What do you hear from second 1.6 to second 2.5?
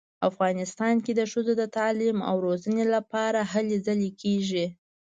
د تعلیم او